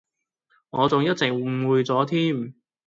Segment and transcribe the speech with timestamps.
[0.71, 2.55] 我仲一直誤會咗添